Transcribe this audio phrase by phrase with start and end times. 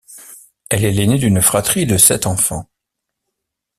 [0.71, 2.67] Elle est l'aînée d'une fratrie de sept enfants.